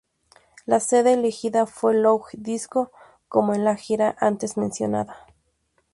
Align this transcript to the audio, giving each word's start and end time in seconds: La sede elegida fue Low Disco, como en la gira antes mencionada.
La 0.65 0.79
sede 0.79 1.13
elegida 1.13 1.67
fue 1.67 1.93
Low 1.93 2.23
Disco, 2.33 2.91
como 3.29 3.53
en 3.53 3.63
la 3.63 3.75
gira 3.75 4.15
antes 4.19 4.57
mencionada. 4.57 5.27